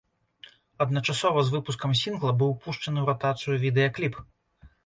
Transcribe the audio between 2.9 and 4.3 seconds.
ў ратацыю відэакліп.